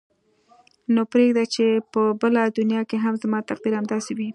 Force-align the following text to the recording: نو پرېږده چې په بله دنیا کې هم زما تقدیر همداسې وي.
نو 0.93 1.01
پرېږده 1.11 1.43
چې 1.53 1.65
په 1.91 2.01
بله 2.21 2.41
دنیا 2.59 2.81
کې 2.89 2.97
هم 3.03 3.13
زما 3.23 3.39
تقدیر 3.49 3.73
همداسې 3.77 4.11
وي. 4.17 4.29